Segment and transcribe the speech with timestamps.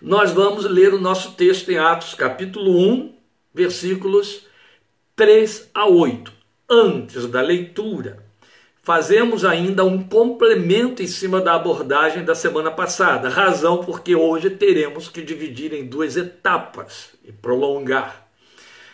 [0.00, 3.14] nós vamos ler o nosso texto em Atos, capítulo 1,
[3.54, 4.46] versículos
[5.14, 6.32] 3 a 8.
[6.68, 8.22] Antes da leitura,
[8.82, 15.08] fazemos ainda um complemento em cima da abordagem da semana passada, razão porque hoje teremos
[15.08, 18.28] que dividir em duas etapas e prolongar.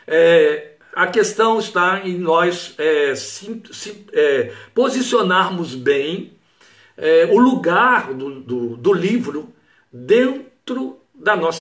[0.07, 6.34] É, a questão está em nós é, se, se, é, posicionarmos bem
[6.96, 9.53] é, o lugar do, do, do livro
[9.93, 10.52] dentro
[11.15, 11.59] da nossa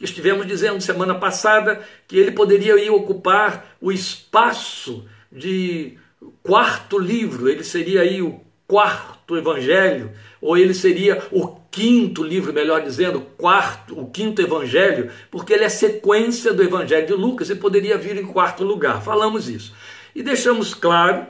[0.00, 5.96] estivemos dizendo semana passada que ele poderia ir ocupar o espaço de
[6.42, 12.82] quarto livro, ele seria aí o quarto evangelho, ou ele seria o quinto livro, melhor
[12.82, 17.96] dizendo, quarto, o quinto evangelho, porque ele é sequência do evangelho de Lucas e poderia
[17.96, 19.02] vir em quarto lugar.
[19.02, 19.72] Falamos isso.
[20.14, 21.26] E deixamos claro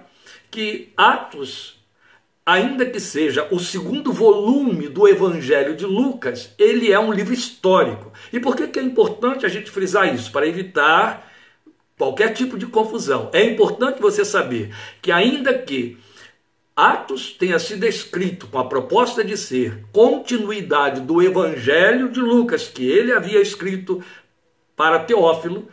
[0.50, 1.81] que Atos
[2.44, 8.12] ainda que seja o segundo volume do Evangelho de Lucas, ele é um livro histórico.
[8.32, 10.30] E por que, que é importante a gente frisar isso?
[10.32, 11.30] Para evitar
[11.96, 13.30] qualquer tipo de confusão.
[13.32, 15.98] É importante você saber que, ainda que
[16.74, 22.84] Atos tenha sido escrito com a proposta de ser continuidade do Evangelho de Lucas, que
[22.84, 24.02] ele havia escrito
[24.74, 25.68] para Teófilo,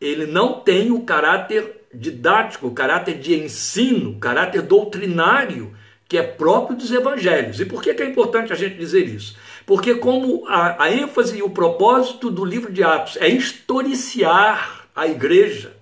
[0.00, 5.76] ele não tem o caráter didático, o caráter de ensino, o caráter doutrinário
[6.12, 7.58] que é próprio dos evangelhos.
[7.58, 9.34] E por que é importante a gente dizer isso?
[9.64, 15.06] Porque como a, a ênfase e o propósito do livro de Atos é historiciar a
[15.06, 15.72] igreja,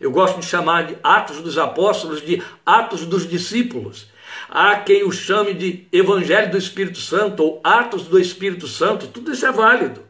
[0.00, 4.08] eu gosto de chamar de Atos dos Apóstolos, de Atos dos Discípulos.
[4.50, 9.30] Há quem o chame de Evangelho do Espírito Santo ou Atos do Espírito Santo, tudo
[9.30, 10.02] isso é válido.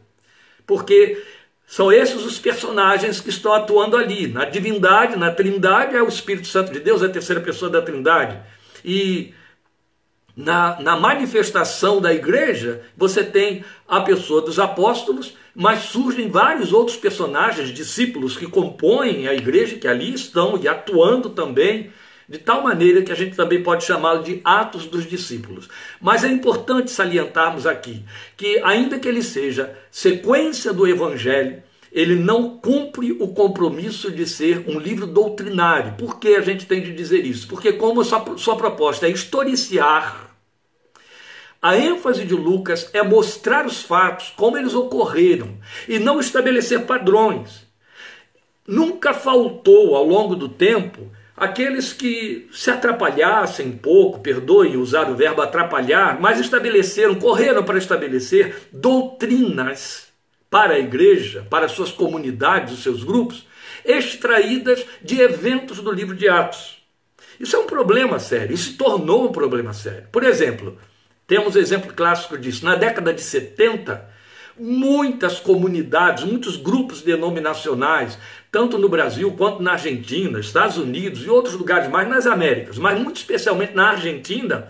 [0.65, 1.21] Porque
[1.67, 4.25] são esses os personagens que estão atuando ali.
[4.25, 7.83] Na divindade, na trindade, é o Espírito Santo de Deus, é a terceira pessoa da
[7.83, 8.39] trindade.
[8.83, 9.31] E
[10.35, 16.97] na, na manifestação da igreja, você tem a pessoa dos apóstolos, mas surgem vários outros
[16.97, 21.91] personagens, discípulos, que compõem a igreja, que ali estão e atuando também,
[22.27, 25.69] de tal maneira que a gente também pode chamá-lo de Atos dos Discípulos.
[26.01, 28.03] Mas é importante salientarmos aqui
[28.35, 34.65] que, ainda que ele seja sequência do Evangelho, ele não cumpre o compromisso de ser
[34.67, 35.93] um livro doutrinário.
[35.93, 37.47] Por que a gente tem de dizer isso?
[37.47, 40.32] Porque, como sua, sua proposta é historiciar,
[41.63, 45.57] a ênfase de Lucas é mostrar os fatos, como eles ocorreram,
[45.87, 47.65] e não estabelecer padrões.
[48.67, 55.15] Nunca faltou ao longo do tempo aqueles que se atrapalhassem um pouco, perdoem usar o
[55.15, 60.09] verbo atrapalhar, mas estabeleceram, correram para estabelecer doutrinas
[60.49, 63.47] para a igreja, para suas comunidades, os seus grupos,
[63.85, 66.83] extraídas de eventos do livro de Atos.
[67.39, 70.07] Isso é um problema sério, isso se tornou um problema sério.
[70.11, 70.77] Por exemplo,
[71.27, 72.65] temos exemplo clássico disso.
[72.65, 74.09] Na década de 70,
[74.57, 78.17] muitas comunidades, muitos grupos denominacionais,
[78.51, 82.99] tanto no Brasil quanto na Argentina, Estados Unidos e outros lugares mais nas Américas, mas
[82.99, 84.67] muito especialmente na Argentina,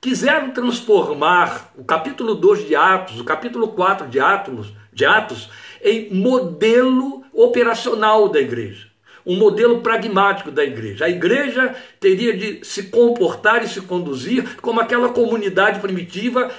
[0.00, 5.48] quiseram transformar o capítulo 2 de Atos, o capítulo 4 de Atos, de Atos
[5.82, 8.88] em modelo operacional da igreja,
[9.26, 11.06] um modelo pragmático da igreja.
[11.06, 16.50] A igreja teria de se comportar e se conduzir como aquela comunidade primitiva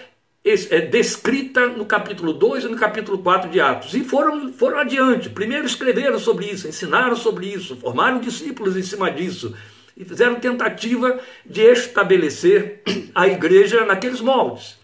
[0.43, 3.93] é, descrita no capítulo 2 e no capítulo 4 de Atos.
[3.93, 5.29] E foram, foram adiante.
[5.29, 9.55] Primeiro escreveram sobre isso, ensinaram sobre isso, formaram discípulos em cima disso
[9.97, 12.81] e fizeram tentativa de estabelecer
[13.15, 14.77] a igreja naqueles moldes.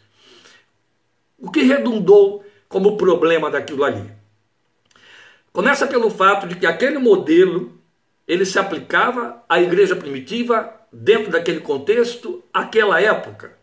[1.38, 4.21] O que redundou como problema daquilo ali?
[5.53, 7.78] Começa pelo fato de que aquele modelo
[8.25, 13.57] ele se aplicava à igreja primitiva dentro daquele contexto, aquela época.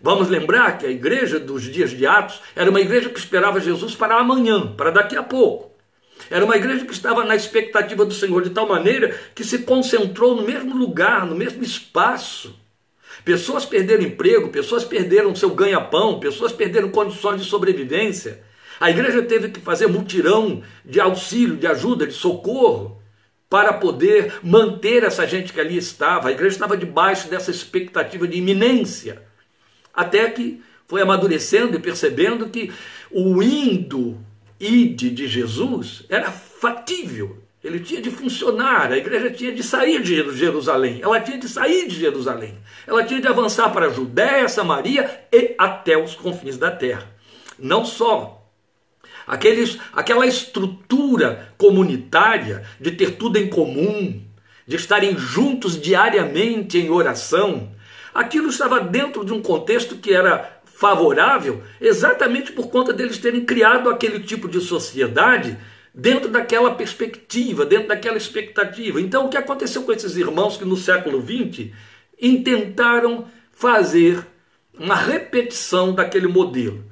[0.00, 3.96] Vamos lembrar que a igreja dos dias de Atos era uma igreja que esperava Jesus
[3.96, 5.72] para amanhã, para daqui a pouco.
[6.30, 10.36] Era uma igreja que estava na expectativa do Senhor de tal maneira que se concentrou
[10.36, 12.54] no mesmo lugar, no mesmo espaço.
[13.24, 18.42] Pessoas perderam emprego, pessoas perderam seu ganha-pão, pessoas perderam condições de sobrevivência.
[18.84, 23.00] A igreja teve que fazer mutirão de auxílio, de ajuda, de socorro,
[23.48, 26.28] para poder manter essa gente que ali estava.
[26.28, 29.22] A igreja estava debaixo dessa expectativa de iminência.
[29.94, 32.70] Até que foi amadurecendo e percebendo que
[33.10, 34.18] o indo
[34.60, 40.14] ide de Jesus era fatível, ele tinha de funcionar, a igreja tinha de sair de
[40.36, 45.24] Jerusalém, ela tinha de sair de Jerusalém, ela tinha de avançar para a Judéia, Samaria
[45.32, 47.08] e até os confins da terra.
[47.58, 48.33] Não só
[49.26, 54.22] aqueles, aquela estrutura comunitária de ter tudo em comum,
[54.66, 57.72] de estarem juntos diariamente em oração,
[58.14, 63.88] aquilo estava dentro de um contexto que era favorável exatamente por conta deles terem criado
[63.88, 65.56] aquele tipo de sociedade
[65.94, 69.00] dentro daquela perspectiva, dentro daquela expectativa.
[69.00, 71.70] Então, o que aconteceu com esses irmãos que no século XX
[72.20, 74.26] intentaram fazer
[74.76, 76.84] uma repetição daquele modelo?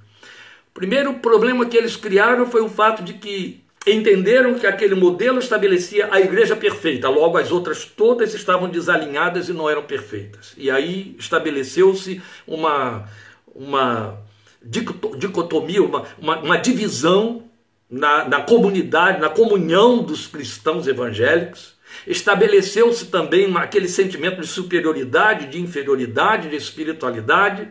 [0.74, 6.08] Primeiro problema que eles criaram foi o fato de que entenderam que aquele modelo estabelecia
[6.10, 10.54] a igreja perfeita, logo as outras todas estavam desalinhadas e não eram perfeitas.
[10.56, 13.08] E aí estabeleceu-se uma,
[13.54, 14.19] uma
[14.62, 17.44] dicotomia, uma, uma, uma divisão
[17.90, 21.74] na, na comunidade, na comunhão dos cristãos evangélicos.
[22.06, 27.69] Estabeleceu-se também aquele sentimento de superioridade, de inferioridade, de espiritualidade.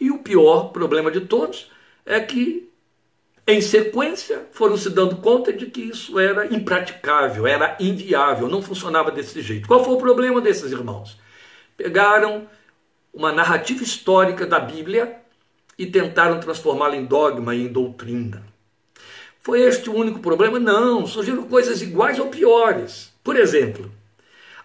[0.00, 1.66] E o pior problema de todos
[2.08, 2.66] é que,
[3.46, 9.10] em sequência, foram se dando conta de que isso era impraticável, era inviável, não funcionava
[9.10, 9.68] desse jeito.
[9.68, 11.18] Qual foi o problema desses irmãos?
[11.76, 12.48] Pegaram
[13.12, 15.16] uma narrativa histórica da Bíblia
[15.78, 18.42] e tentaram transformá-la em dogma e em doutrina.
[19.40, 20.58] Foi este o único problema?
[20.58, 23.12] Não, surgiram coisas iguais ou piores.
[23.22, 23.92] Por exemplo,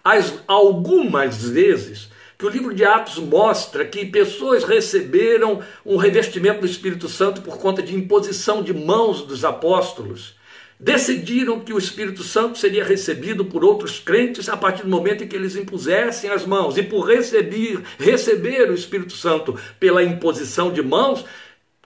[0.02, 6.66] as, algumas vezes que o livro de Atos mostra que pessoas receberam um revestimento do
[6.66, 10.34] Espírito Santo por conta de imposição de mãos dos apóstolos.
[10.78, 15.28] Decidiram que o Espírito Santo seria recebido por outros crentes a partir do momento em
[15.28, 16.76] que eles impusessem as mãos.
[16.76, 21.24] E por receber, receber o Espírito Santo pela imposição de mãos,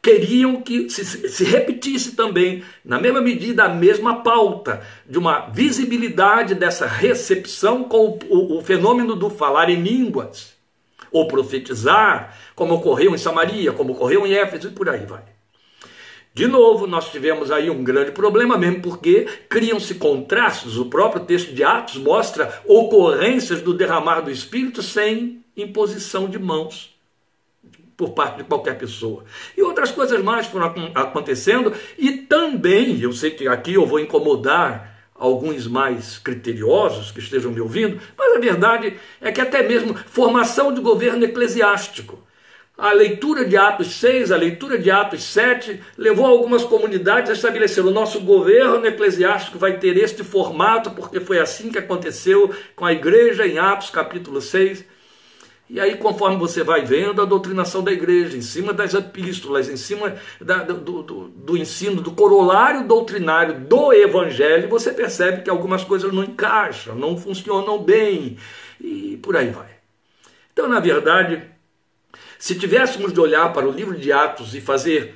[0.03, 6.55] queriam que se, se, repetisse também, na mesma medida, a mesma pauta de uma visibilidade
[6.55, 10.57] dessa recepção com o, o, o fenômeno do falar em línguas,
[11.11, 15.23] ou profetizar, como ocorreu em Samaria, como ocorreu em Éfeso e por aí vai.
[16.35, 20.77] De novo, nós tivemos aí um grande problema, mesmo porque criam-se contrastes.
[20.77, 26.98] O próprio texto de Atos mostra ocorrências do derramar do Espírito sem imposição de mãos
[27.99, 29.25] por parte de qualquer pessoa.
[29.57, 34.97] E outras coisas mais foram acontecendo, e também, eu sei que aqui eu vou incomodar
[35.17, 40.73] alguns mais criteriosos que estejam me ouvindo, mas a verdade é que até mesmo formação
[40.73, 42.25] de governo eclesiástico.
[42.79, 47.85] A leitura de Atos 6, a leitura de Atos 7, levou algumas comunidades a estabelecer
[47.85, 52.93] o nosso governo eclesiástico vai ter este formato, porque foi assim que aconteceu com a
[52.93, 54.85] igreja em Atos capítulo 6.
[55.71, 59.77] E aí, conforme você vai vendo a doutrinação da igreja, em cima das epístolas, em
[59.77, 65.85] cima da, do, do, do, ensino, do corolário doutrinário do evangelho, você percebe que algumas
[65.85, 68.39] coisas não encaixam, não funcionam bem,
[68.81, 69.69] e por aí vai.
[70.55, 71.43] Então, na verdade,
[72.39, 75.15] se tivéssemos de olhar para o livro de Atos e fazer,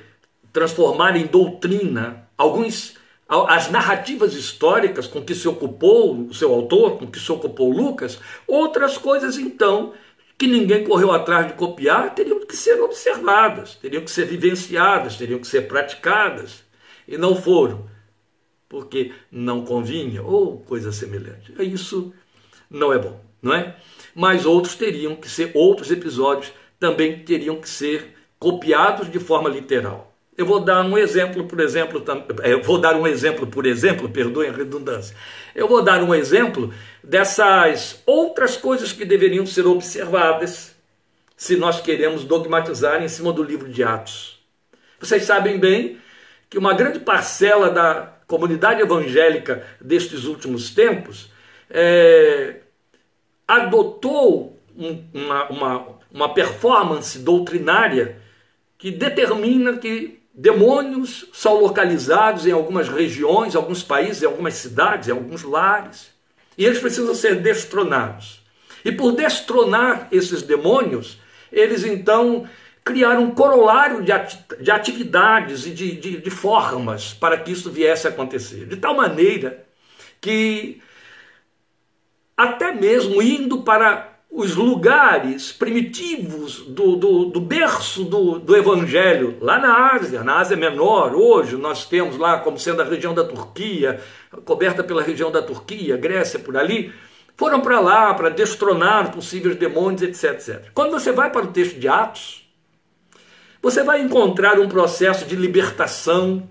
[0.51, 2.95] transformar em doutrina alguns
[3.27, 8.19] as narrativas históricas com que se ocupou o seu autor, com que se ocupou Lucas,
[8.45, 9.93] outras coisas então
[10.37, 15.39] que ninguém correu atrás de copiar, teriam que ser observadas, teriam que ser vivenciadas, teriam
[15.39, 16.63] que ser praticadas.
[17.07, 17.89] E não foram,
[18.67, 21.53] porque não convinha, ou coisa semelhante.
[21.59, 22.13] Isso
[22.69, 23.75] não é bom, não é?
[24.15, 30.12] Mas outros teriam que ser, outros episódios também teriam que ser copiados de forma literal.
[30.35, 32.03] Eu vou dar um exemplo, por exemplo,
[32.43, 35.15] eu vou dar um exemplo, por exemplo, perdoem a redundância.
[35.53, 40.75] Eu vou dar um exemplo dessas outras coisas que deveriam ser observadas
[41.37, 44.39] se nós queremos dogmatizar em cima do livro de Atos.
[44.99, 45.97] Vocês sabem bem
[46.49, 51.29] que uma grande parcela da comunidade evangélica destes últimos tempos
[51.69, 52.61] é,
[53.47, 58.17] adotou um, uma, uma, uma performance doutrinária
[58.77, 66.11] que determina que Demônios são localizados em algumas regiões, alguns países, algumas cidades, alguns lares.
[66.57, 68.41] E eles precisam ser destronados.
[68.83, 71.19] E por destronar esses demônios,
[71.51, 72.47] eles então
[72.83, 74.03] criaram um corolário
[74.59, 78.65] de atividades e de, de, de formas para que isso viesse a acontecer.
[78.65, 79.63] De tal maneira
[80.19, 80.81] que,
[82.35, 89.59] até mesmo indo para os lugares primitivos do, do, do berço do, do, Evangelho, lá
[89.59, 94.01] na Ásia, na Ásia Menor, hoje nós temos lá como sendo a região da Turquia,
[94.43, 96.91] coberta pela região da Turquia, Grécia, por ali,
[97.37, 100.71] foram para lá para destronar possíveis demônios, etc, etc.
[100.73, 102.49] Quando você vai para o texto de Atos,
[103.61, 106.49] você vai encontrar um processo de libertação,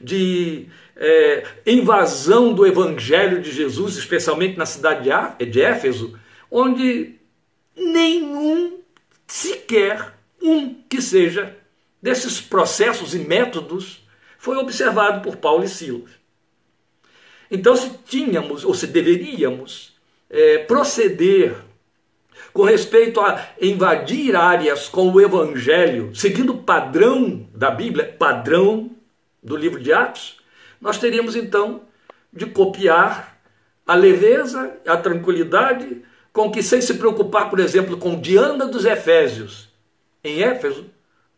[0.00, 0.66] de
[0.96, 5.10] é, invasão do Evangelho de Jesus, especialmente na cidade
[5.50, 6.18] de Éfeso,
[6.54, 7.14] onde
[7.74, 8.78] nenhum,
[9.26, 11.56] sequer um que seja,
[12.00, 14.06] desses processos e métodos
[14.36, 16.10] foi observado por Paulo e Silas.
[17.50, 19.96] Então, se tínhamos, ou se deveríamos,
[20.28, 21.56] é, proceder
[22.52, 28.90] com respeito a invadir áreas com o Evangelho, seguindo o padrão da Bíblia, padrão
[29.42, 30.36] do livro de Atos,
[30.78, 31.82] nós teríamos então
[32.30, 33.40] de copiar
[33.86, 39.68] a leveza, a tranquilidade com que, sem se preocupar, por exemplo, com Diana dos Efésios,
[40.24, 40.86] em Éfeso,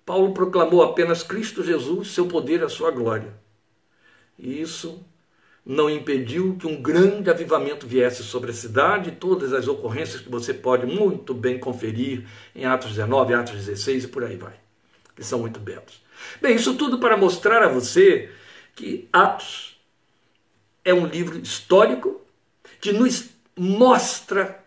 [0.05, 3.35] Paulo proclamou apenas Cristo Jesus, seu poder e a sua glória.
[4.39, 5.03] E isso
[5.65, 10.53] não impediu que um grande avivamento viesse sobre a cidade, todas as ocorrências que você
[10.53, 14.55] pode muito bem conferir em Atos 19, Atos 16 e por aí vai,
[15.17, 16.03] que são muito belos.
[16.41, 18.31] Bem, isso tudo para mostrar a você
[18.75, 19.81] que Atos
[20.85, 22.21] é um livro histórico
[22.81, 24.64] que nos mostra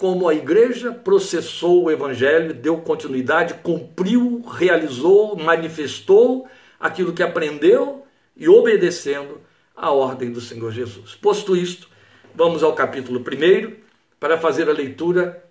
[0.00, 6.48] como a igreja processou o evangelho, deu continuidade, cumpriu, realizou, manifestou
[6.80, 9.42] aquilo que aprendeu e obedecendo
[9.76, 11.14] a ordem do Senhor Jesus.
[11.14, 11.86] Posto isto,
[12.34, 13.76] vamos ao capítulo 1
[14.18, 15.44] para fazer a leitura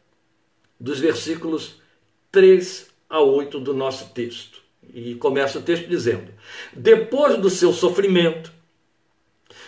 [0.80, 1.80] dos versículos
[2.32, 4.64] 3 a 8 do nosso texto.
[4.92, 6.34] E começa o texto dizendo:
[6.74, 8.52] Depois do seu sofrimento,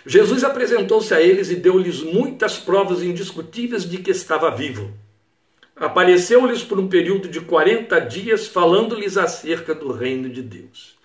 [0.05, 4.91] Jesus apresentou-se a eles e deu-lhes muitas provas indiscutíveis de que estava vivo.
[5.75, 10.96] Apareceu-lhes por um período de 40 dias, falando-lhes acerca do reino de Deus.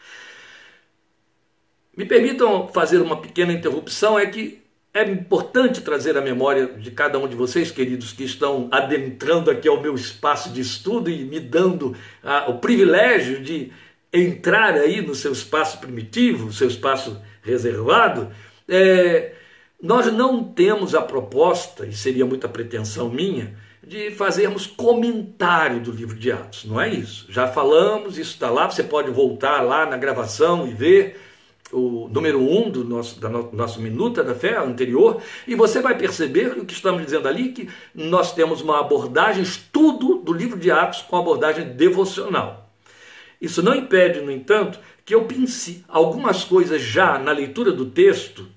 [1.97, 4.62] Me permitam fazer uma pequena interrupção, é que
[4.93, 9.69] é importante trazer a memória de cada um de vocês, queridos, que estão adentrando aqui
[9.69, 13.71] ao meu espaço de estudo e me dando ah, o privilégio de
[14.12, 18.31] entrar aí no seu espaço primitivo, seu espaço reservado.
[18.69, 19.33] É,
[19.81, 23.57] nós não temos a proposta, e seria muita pretensão minha,
[23.87, 27.27] de fazermos comentário do livro de Atos, não é isso.
[27.29, 31.21] Já falamos, isso está lá, você pode voltar lá na gravação e ver
[31.73, 35.81] o número 1 um do nosso, da no, nosso Minuta da Fé anterior, e você
[35.81, 40.33] vai perceber que o que estamos dizendo ali, que nós temos uma abordagem, estudo do
[40.33, 42.71] livro de Atos com abordagem devocional.
[43.41, 48.49] Isso não impede, no entanto, que eu pense algumas coisas já na leitura do texto,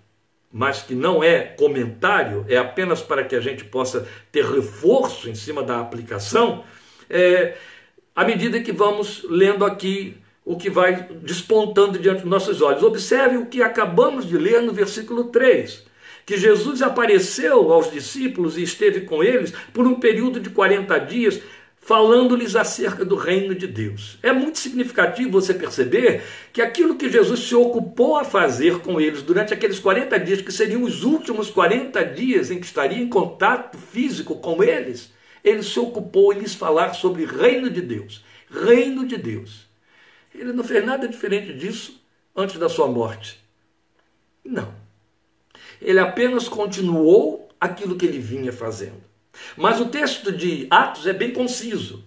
[0.51, 5.35] mas que não é comentário, é apenas para que a gente possa ter reforço em
[5.35, 6.63] cima da aplicação,
[7.09, 7.55] é,
[8.15, 12.81] à medida que vamos lendo aqui o que vai despontando diante dos nossos olhos.
[12.81, 15.85] Observe o que acabamos de ler no versículo 3.
[16.25, 21.39] Que Jesus apareceu aos discípulos e esteve com eles por um período de 40 dias,
[21.81, 24.19] falando-lhes acerca do reino de Deus.
[24.21, 26.21] É muito significativo você perceber
[26.53, 30.51] que aquilo que Jesus se ocupou a fazer com eles durante aqueles 40 dias, que
[30.51, 35.11] seriam os últimos 40 dias em que estaria em contato físico com eles,
[35.43, 38.23] ele se ocupou em lhes falar sobre reino de Deus.
[38.51, 39.67] Reino de Deus.
[40.35, 41.99] Ele não fez nada diferente disso
[42.35, 43.39] antes da sua morte.
[44.43, 44.73] Não.
[45.81, 49.08] Ele apenas continuou aquilo que ele vinha fazendo.
[49.55, 52.03] Mas o texto de Atos é bem conciso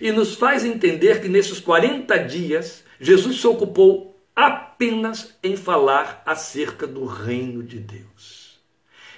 [0.00, 6.86] e nos faz entender que nesses 40 dias Jesus se ocupou apenas em falar acerca
[6.86, 8.58] do reino de Deus.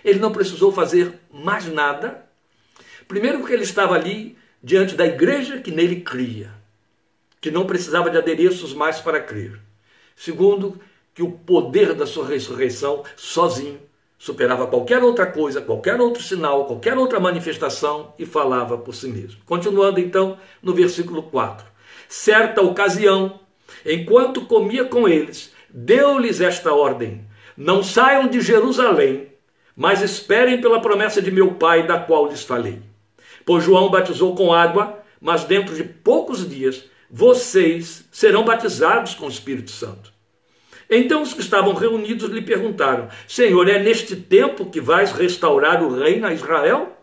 [0.04, 2.26] Ele não precisou fazer mais nada.
[3.06, 6.62] Primeiro, porque ele estava ali diante da igreja que nele cria
[7.42, 9.58] que não precisava de adereços mais para crer.
[10.14, 10.80] Segundo,
[11.12, 13.80] que o poder da sua ressurreição sozinho
[14.22, 19.40] superava qualquer outra coisa, qualquer outro sinal, qualquer outra manifestação e falava por si mesmo.
[19.44, 21.66] Continuando então no versículo 4.
[22.08, 23.40] Certa ocasião,
[23.84, 27.26] enquanto comia com eles, deu-lhes esta ordem:
[27.56, 29.26] Não saiam de Jerusalém,
[29.74, 32.80] mas esperem pela promessa de meu Pai, da qual lhes falei.
[33.44, 39.30] Pois João batizou com água, mas dentro de poucos dias vocês serão batizados com o
[39.30, 40.11] Espírito Santo.
[40.94, 45.96] Então os que estavam reunidos lhe perguntaram: Senhor, é neste tempo que vais restaurar o
[45.96, 46.94] reino a Israel?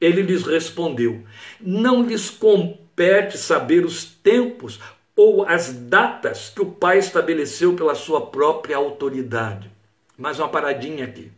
[0.00, 1.24] Ele lhes respondeu:
[1.60, 4.80] Não lhes compete saber os tempos
[5.14, 9.70] ou as datas que o Pai estabeleceu pela sua própria autoridade.
[10.18, 11.30] Mais uma paradinha aqui.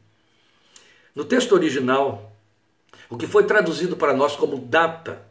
[1.14, 2.32] No texto original,
[3.11, 5.28] o que foi traduzido para nós como data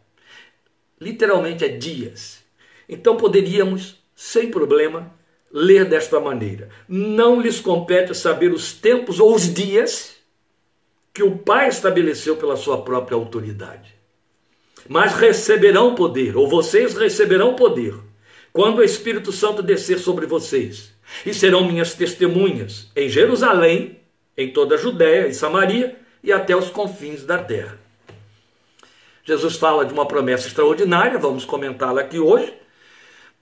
[1.01, 2.43] literalmente é dias.
[2.87, 5.16] Então poderíamos, sem problema,
[5.51, 10.15] ler desta maneira: Não lhes compete saber os tempos ou os dias
[11.13, 13.95] que o Pai estabeleceu pela sua própria autoridade.
[14.87, 17.95] Mas receberão poder, ou vocês receberão poder,
[18.53, 20.93] quando o Espírito Santo descer sobre vocês,
[21.25, 23.99] e serão minhas testemunhas em Jerusalém,
[24.37, 27.79] em toda a Judéia e Samaria e até os confins da terra.
[29.23, 32.53] Jesus fala de uma promessa extraordinária, vamos comentá-la aqui hoje,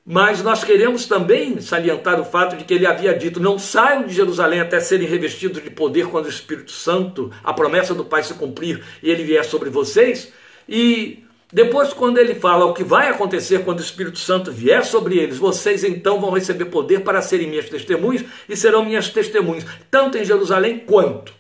[0.06, 4.14] mas nós queremos também salientar o fato de que ele havia dito: não saiam de
[4.14, 8.36] Jerusalém até serem revestidos de poder quando o Espírito Santo, a promessa do Pai se
[8.36, 10.32] cumprir e ele vier sobre vocês,
[10.70, 15.18] E depois, quando ele fala o que vai acontecer quando o Espírito Santo vier sobre
[15.18, 20.18] eles, vocês então vão receber poder para serem minhas testemunhas e serão minhas testemunhas, tanto
[20.18, 21.34] em Jerusalém quanto.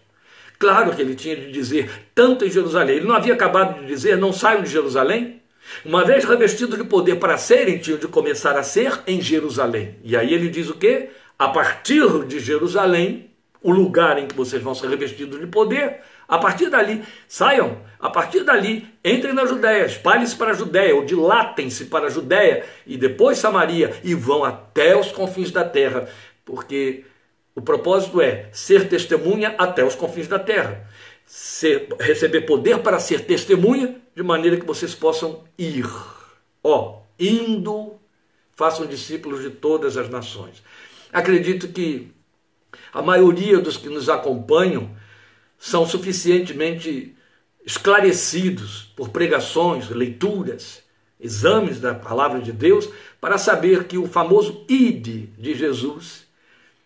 [0.57, 2.98] Claro que ele tinha de dizer tanto em Jerusalém.
[2.98, 5.41] Ele não havia acabado de dizer não saiam de Jerusalém?
[5.84, 9.98] Uma vez revestidos de poder para serem, tinham de começar a ser em Jerusalém.
[10.03, 11.10] E aí ele diz o quê?
[11.38, 13.29] A partir de Jerusalém,
[13.62, 18.10] o lugar em que vocês vão ser revestidos de poder, a partir dali, saiam, a
[18.10, 22.98] partir dali, entrem na Judéia, espalhem-se para a Judéia, ou dilatem-se para a Judéia, e
[22.98, 26.07] depois Samaria, e vão até os confins da terra,
[26.43, 27.05] porque
[27.55, 30.88] o propósito é ser testemunha até os confins da terra,
[31.25, 35.86] ser, receber poder para ser testemunha, de maneira que vocês possam ir.
[36.63, 37.96] Ó, indo,
[38.53, 40.63] façam discípulos de todas as nações.
[41.12, 42.12] Acredito que
[42.94, 44.96] a maioria dos que nos acompanham
[45.58, 47.15] são suficientemente
[47.65, 50.84] esclarecidos por pregações, leituras,
[51.20, 52.89] exames da palavra de Deus,
[53.20, 56.25] para saber que o famoso ide de Jesus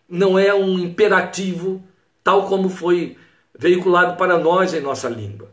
[0.08, 1.82] não é um imperativo
[2.24, 3.16] tal como foi
[3.60, 5.50] veiculado para nós em nossa língua.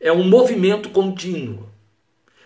[0.00, 1.68] É um movimento contínuo.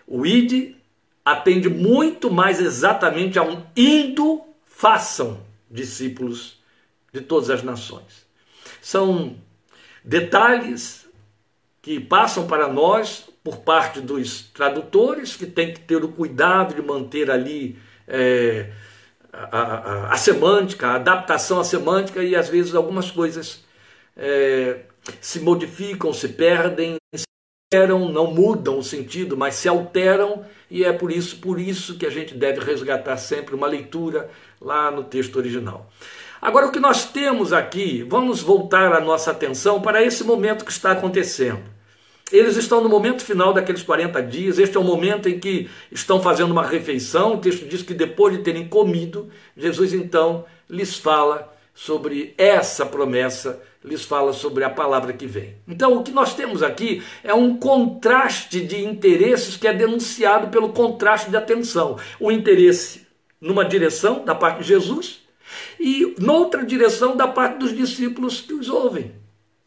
[0.06, 0.76] O ide
[1.22, 5.40] atende muito mais exatamente a um indo, façam
[5.70, 6.58] discípulos
[7.12, 8.26] de todas as nações.
[8.80, 9.36] São
[10.02, 11.06] detalhes
[11.82, 16.80] que passam para nós por parte dos tradutores, que tem que ter o cuidado de
[16.80, 18.72] manter ali é,
[19.30, 23.67] a, a, a, semântica, a adaptação à semântica, e às vezes algumas coisas
[24.18, 24.80] é,
[25.20, 27.24] se modificam, se perdem, se
[27.72, 32.04] alteram, não mudam o sentido, mas se alteram, e é por isso, por isso que
[32.04, 34.28] a gente deve resgatar sempre uma leitura
[34.60, 35.88] lá no texto original.
[36.40, 40.70] Agora, o que nós temos aqui, vamos voltar a nossa atenção para esse momento que
[40.70, 41.62] está acontecendo.
[42.30, 46.20] Eles estão no momento final daqueles 40 dias, este é o momento em que estão
[46.20, 47.34] fazendo uma refeição.
[47.34, 53.62] O texto diz que depois de terem comido, Jesus então lhes fala sobre essa promessa,
[53.84, 55.54] lhes fala sobre a palavra que vem.
[55.68, 60.70] Então, o que nós temos aqui é um contraste de interesses que é denunciado pelo
[60.70, 61.96] contraste de atenção.
[62.18, 63.06] O interesse
[63.40, 65.20] numa direção da parte de Jesus
[65.78, 69.12] e noutra direção da parte dos discípulos que os ouvem.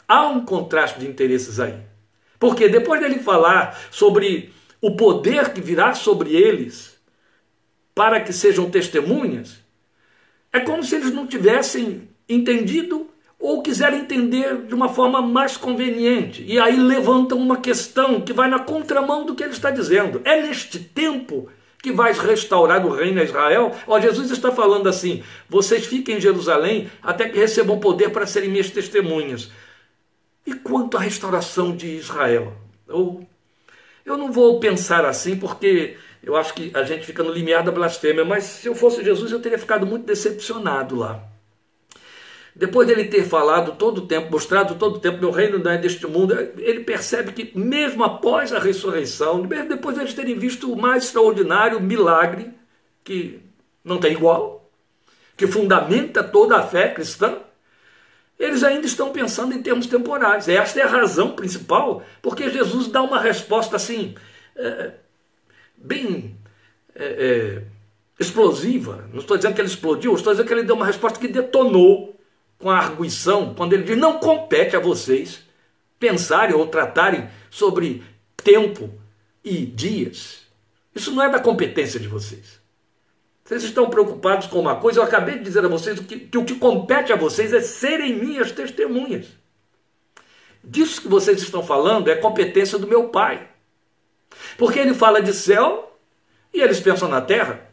[0.06, 1.80] Há um contraste de interesses aí.
[2.38, 7.00] Porque depois dele falar sobre o poder que virá sobre eles
[7.96, 9.61] para que sejam testemunhas,
[10.54, 13.08] é como se eles não tivessem entendido
[13.40, 16.44] ou quiserem entender de uma forma mais conveniente.
[16.48, 20.22] E aí levantam uma questão que vai na contramão do que ele está dizendo.
[20.24, 21.50] É neste tempo
[21.82, 23.76] que vais restaurar o reino a Israel?
[23.88, 28.50] Ó, Jesus está falando assim: vocês fiquem em Jerusalém até que recebam poder para serem
[28.50, 29.52] minhas testemunhas.
[30.46, 32.54] E quanto à restauração de Israel?
[32.88, 33.28] Eu,
[34.06, 37.72] eu não vou pensar assim porque eu acho que a gente fica no limiar da
[37.72, 41.24] blasfêmia, mas se eu fosse Jesus eu teria ficado muito decepcionado lá.
[42.56, 45.78] Depois dele ter falado todo o tempo, mostrado todo o tempo, meu reino não é
[45.78, 50.72] deste mundo, ele percebe que mesmo após a ressurreição, mesmo depois de eles terem visto
[50.72, 52.52] o mais extraordinário milagre,
[53.04, 53.42] que
[53.84, 54.70] não tem igual,
[55.38, 57.38] que fundamenta toda a fé cristã,
[58.38, 60.50] eles ainda estão pensando em termos temporais.
[60.50, 64.16] Esta é a razão principal, porque Jesus dá uma resposta assim,
[64.56, 64.92] é,
[65.84, 66.38] bem
[66.96, 67.64] é, é,
[68.20, 69.08] explosiva.
[69.12, 72.20] Não estou dizendo que ele explodiu, estou dizendo que ele deu uma resposta que detonou
[72.58, 75.42] com a arguição, quando ele diz: não compete a vocês
[76.00, 78.04] pensarem ou tratarem sobre
[78.38, 78.90] tempo
[79.44, 80.42] e dias.
[80.96, 82.60] Isso não é da competência de vocês.
[83.44, 86.46] Vocês estão preocupados com uma coisa, eu acabei de dizer a vocês que, que o
[86.46, 89.28] que compete a vocês é serem minhas testemunhas.
[90.64, 93.51] Disso que vocês estão falando é competência do meu Pai.
[94.58, 95.98] Porque ele fala de céu
[96.54, 97.70] e eles pensam na terra.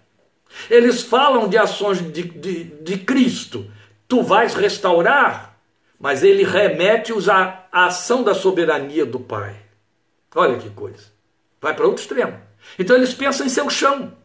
[0.71, 3.71] Eles falam de ações de, de, de Cristo
[4.09, 5.61] tu vais restaurar,
[6.01, 9.55] mas ele remete-os à ação da soberania do Pai.
[10.35, 11.05] Olha que coisa.
[11.61, 12.41] Vai para outro extremo.
[12.79, 14.17] Então eles pensam em seu chão.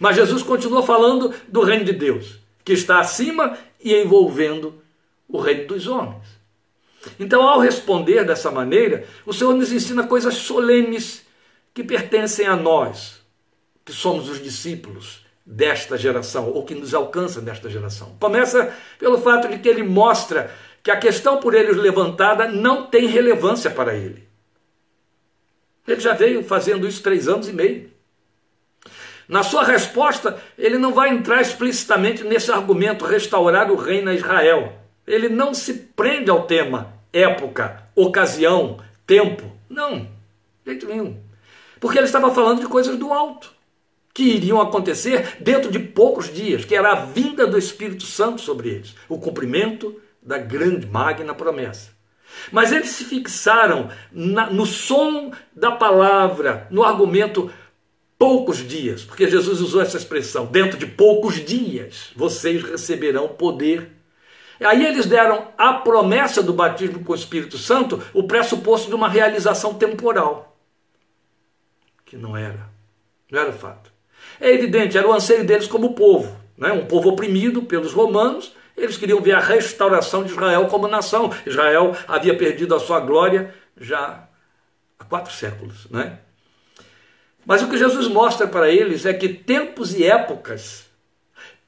[0.00, 4.82] Mas Jesus continua falando do reino de Deus, que está acima e envolvendo
[5.28, 6.26] o reino dos homens.
[7.18, 11.24] Então, ao responder dessa maneira, o Senhor nos ensina coisas solenes
[11.78, 13.20] que pertencem a nós,
[13.84, 18.16] que somos os discípulos, desta geração, ou que nos alcança nesta geração.
[18.18, 23.06] Começa pelo fato de que ele mostra que a questão por eles levantada não tem
[23.06, 24.26] relevância para ele.
[25.86, 27.92] Ele já veio fazendo isso três anos e meio.
[29.28, 34.72] Na sua resposta, ele não vai entrar explicitamente nesse argumento restaurar o reino a Israel.
[35.06, 39.44] Ele não se prende ao tema época, ocasião, tempo.
[39.70, 40.00] Não.
[40.64, 41.27] De jeito nenhum.
[41.80, 43.52] Porque ele estava falando de coisas do alto,
[44.12, 48.68] que iriam acontecer dentro de poucos dias, que era a vinda do Espírito Santo sobre
[48.70, 51.90] eles, o cumprimento da grande, magna promessa.
[52.52, 57.50] Mas eles se fixaram na, no som da palavra, no argumento
[58.18, 63.92] poucos dias, porque Jesus usou essa expressão, dentro de poucos dias vocês receberão poder.
[64.60, 69.08] Aí eles deram a promessa do batismo com o Espírito Santo, o pressuposto de uma
[69.08, 70.47] realização temporal,
[72.08, 72.70] que não era,
[73.30, 73.92] não era fato.
[74.40, 76.72] É evidente, era o anseio deles como povo, né?
[76.72, 81.30] um povo oprimido pelos romanos, eles queriam ver a restauração de Israel como nação.
[81.44, 84.26] Israel havia perdido a sua glória já
[84.98, 86.20] há quatro séculos, né?
[87.44, 90.86] Mas o que Jesus mostra para eles é que tempos e épocas,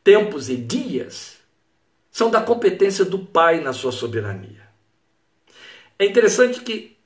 [0.05, 1.38] tempos e dias,
[2.11, 4.62] são da competência do Pai na sua soberania.
[5.98, 6.96] É interessante que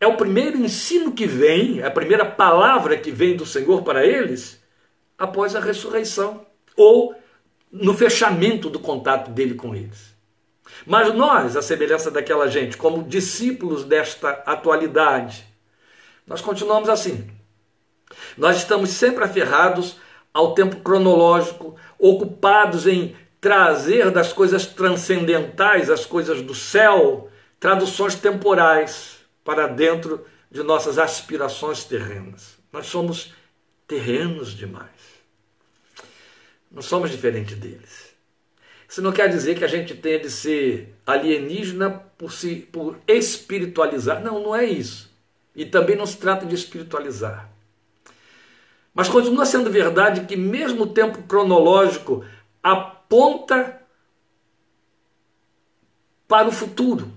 [0.00, 4.04] é o primeiro ensino que vem, é a primeira palavra que vem do Senhor para
[4.04, 4.62] eles
[5.16, 6.44] após a ressurreição,
[6.76, 7.14] ou
[7.70, 10.14] no fechamento do contato dele com eles.
[10.86, 15.44] Mas nós, a semelhança daquela gente, como discípulos desta atualidade,
[16.26, 17.28] nós continuamos assim.
[18.36, 19.96] Nós estamos sempre aferrados
[20.32, 27.28] ao tempo cronológico, ocupados em trazer das coisas transcendentais, as coisas do céu,
[27.60, 32.56] traduções temporais para dentro de nossas aspirações terrenas.
[32.72, 33.34] Nós somos
[33.86, 34.90] terrenos demais.
[36.70, 38.14] Não somos diferentes deles.
[38.88, 44.22] Isso não quer dizer que a gente tenha de ser alienígena por, se, por espiritualizar.
[44.22, 45.12] Não, não é isso.
[45.54, 47.50] E também não se trata de espiritualizar.
[48.94, 52.24] Mas continua sendo verdade que, mesmo o tempo cronológico
[52.62, 53.80] aponta
[56.28, 57.12] para o futuro,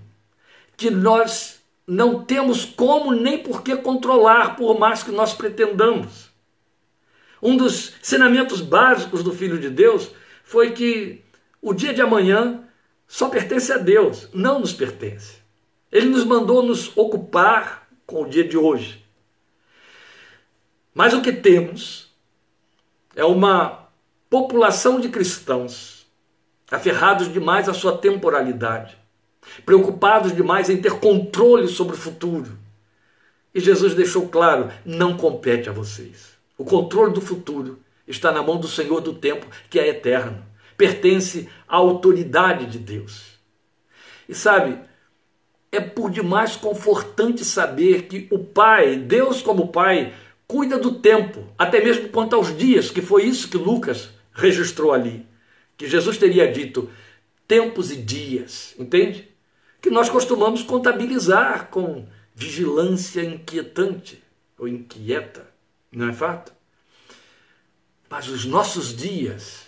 [0.76, 1.57] que nós
[1.88, 6.28] não temos como nem por que controlar, por mais que nós pretendamos.
[7.42, 10.10] Um dos ensinamentos básicos do Filho de Deus
[10.44, 11.24] foi que
[11.62, 12.62] o dia de amanhã
[13.06, 15.38] só pertence a Deus, não nos pertence.
[15.90, 19.02] Ele nos mandou nos ocupar com o dia de hoje.
[20.92, 22.12] Mas o que temos
[23.16, 23.88] é uma
[24.28, 26.06] população de cristãos
[26.70, 28.98] aferrados demais à sua temporalidade,
[29.64, 32.58] preocupados demais em ter controle sobre o futuro.
[33.54, 36.36] E Jesus deixou claro: não compete a vocês.
[36.56, 40.42] O controle do futuro está na mão do Senhor do tempo, que é eterno,
[40.76, 43.38] pertence à autoridade de Deus.
[44.28, 44.78] E sabe,
[45.70, 50.12] é por demais confortante saber que o Pai, Deus como Pai,
[50.46, 55.26] cuida do tempo, até mesmo quanto aos dias, que foi isso que Lucas registrou ali.
[55.76, 56.90] Que Jesus teria dito
[57.48, 59.26] tempos e dias, entende?
[59.80, 64.22] Que nós costumamos contabilizar com vigilância inquietante
[64.58, 65.48] ou inquieta,
[65.90, 66.52] não é fato?
[68.10, 69.62] Mas os nossos dias,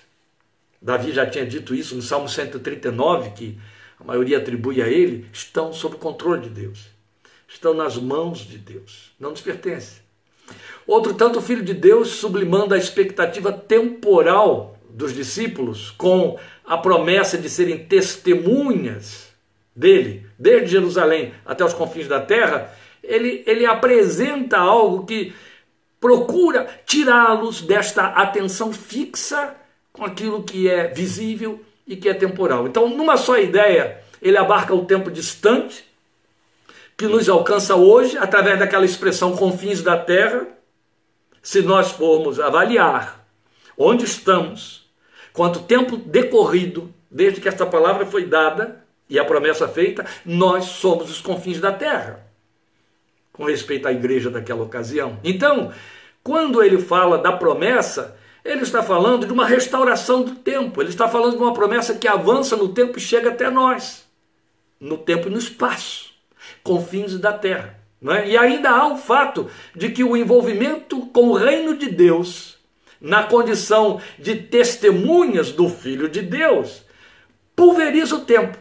[0.81, 3.59] Davi já tinha dito isso no Salmo 139, que
[3.99, 6.87] a maioria atribui a ele, estão sob controle de Deus,
[7.49, 9.99] estão nas mãos de Deus, não nos pertencem.
[10.87, 17.39] Outro tanto, o Filho de Deus, sublimando a expectativa temporal dos discípulos com a promessa
[17.39, 19.29] de serem testemunhas
[19.75, 22.73] dele, desde Jerusalém até os confins da terra,
[23.03, 25.33] ele, ele apresenta algo que
[26.01, 29.55] procura tirá-los desta atenção fixa
[29.93, 32.67] com aquilo que é visível e que é temporal.
[32.67, 35.85] Então, numa só ideia, ele abarca o tempo distante,
[36.97, 40.47] que nos alcança hoje, através daquela expressão confins da terra,
[41.43, 43.27] se nós formos avaliar
[43.77, 44.80] onde estamos,
[45.33, 51.11] quanto tempo decorrido desde que esta palavra foi dada e a promessa feita, nós somos
[51.11, 52.25] os confins da terra,
[53.33, 55.19] com respeito à igreja daquela ocasião.
[55.25, 55.73] Então,
[56.23, 61.09] quando ele fala da promessa, ele está falando de uma restauração do tempo, ele está
[61.09, 64.07] falando de uma promessa que avança no tempo e chega até nós,
[64.79, 66.13] no tempo e no espaço,
[66.63, 67.81] confins da terra.
[68.09, 68.29] É?
[68.29, 72.57] E ainda há o fato de que o envolvimento com o reino de Deus,
[73.01, 76.83] na condição de testemunhas do Filho de Deus,
[77.57, 78.59] pulveriza o tempo,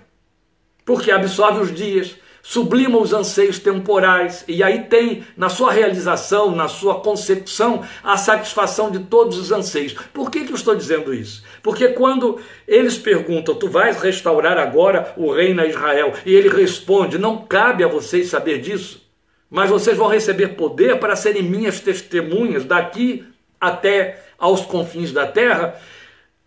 [0.86, 6.68] porque absorve os dias, sublima os anseios temporais e aí tem na sua realização, na
[6.68, 9.94] sua concepção, a satisfação de todos os anseios.
[10.14, 11.44] Por que, que eu estou dizendo isso?
[11.62, 17.18] Porque quando eles perguntam, tu vais restaurar agora o reino a Israel, e ele responde,
[17.18, 19.10] não cabe a vocês saber disso
[19.50, 23.26] mas vocês vão receber poder para serem minhas testemunhas daqui
[23.60, 25.80] até aos confins da terra.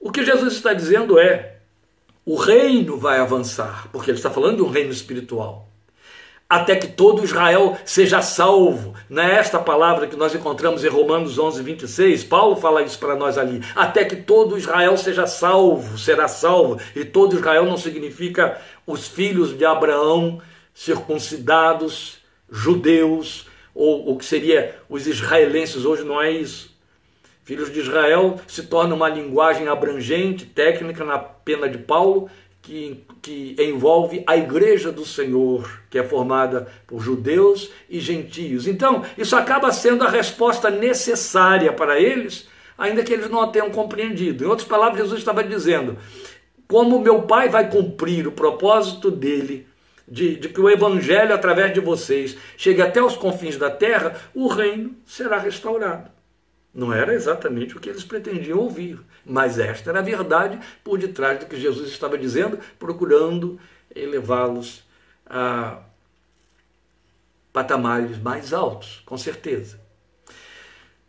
[0.01, 1.57] O que Jesus está dizendo é:
[2.25, 5.69] o reino vai avançar, porque ele está falando de um reino espiritual.
[6.53, 8.95] até que todo Israel seja salvo.
[9.09, 12.25] Não é esta palavra que nós encontramos em Romanos 11, 26?
[12.25, 13.63] Paulo fala isso para nós ali.
[13.75, 16.79] Até que todo Israel seja salvo, será salvo.
[16.95, 20.43] E todo Israel não significa os filhos de Abraão
[20.75, 22.19] circuncidados,
[22.51, 26.72] judeus, ou o que seria os israelenses hoje, não é isso.
[27.45, 32.31] Filhos de Israel se torna uma linguagem abrangente, técnica, na pena de Paulo,
[32.63, 38.69] que, que envolve a igreja do Senhor, que é formada por judeus e gentios.
[38.69, 43.71] Então, isso acaba sendo a resposta necessária para eles, ainda que eles não a tenham
[43.71, 44.45] compreendido.
[44.45, 45.99] Em outras palavras, Jesus estava dizendo:
[46.69, 49.67] como meu Pai vai cumprir o propósito dele.
[50.09, 54.47] De, de que o evangelho, através de vocês, chegue até os confins da terra, o
[54.49, 56.11] reino será restaurado.
[56.75, 61.39] Não era exatamente o que eles pretendiam ouvir, mas esta era a verdade por detrás
[61.39, 63.61] do que Jesus estava dizendo, procurando
[63.95, 64.83] elevá-los
[65.27, 65.83] a
[67.53, 69.79] patamares mais altos, com certeza.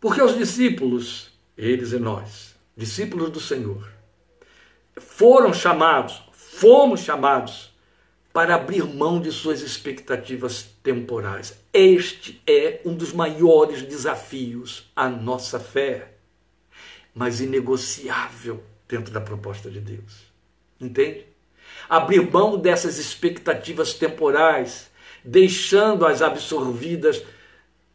[0.02, 3.88] Porque os discípulos, eles e nós, discípulos do Senhor,
[4.98, 7.74] foram chamados, fomos chamados
[8.34, 11.63] para abrir mão de suas expectativas temporais.
[11.74, 16.14] Este é um dos maiores desafios à nossa fé,
[17.16, 20.32] mas inegociável dentro da proposta de Deus.
[20.80, 21.26] Entende?
[21.90, 24.92] Abrir mão dessas expectativas temporais,
[25.26, 27.24] deixando-as absorvidas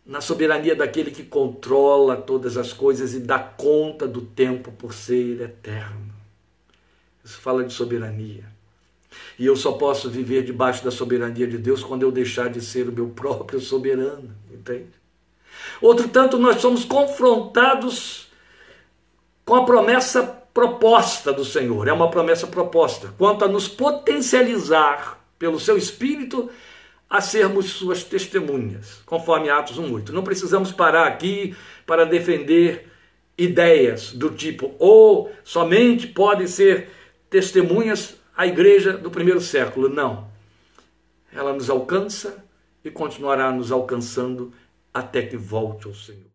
[0.05, 5.41] na soberania daquele que controla todas as coisas e dá conta do tempo por ser
[5.41, 6.13] eterno.
[7.25, 8.58] Isso fala de soberania.
[9.39, 12.89] E eu só posso viver debaixo da soberania de Deus quando eu deixar de ser
[12.89, 14.91] o meu próprio soberano, entende?
[15.81, 18.29] Outro tanto, nós somos confrontados
[19.45, 25.61] com a promessa proposta do Senhor, é uma promessa proposta, quanto a nos potencializar pelo
[25.61, 26.51] seu Espírito
[27.09, 30.11] a sermos suas testemunhas, conforme Atos 1,8.
[30.11, 32.89] Não precisamos parar aqui para defender
[33.39, 36.91] ideias do tipo, ou somente podem ser
[37.31, 39.89] testemunhas a igreja do primeiro século.
[39.89, 40.29] Não.
[41.33, 42.45] Ela nos alcança
[42.85, 44.53] e continuará nos alcançando
[44.95, 46.28] até que volte ao Senhor.